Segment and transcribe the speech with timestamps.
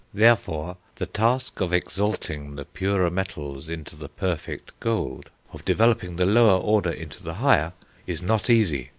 [0.15, 6.25] Therefore, the task of exalting the purer metals into the perfect gold, of developing the
[6.25, 7.73] lower order into the higher,
[8.07, 8.89] is not easy.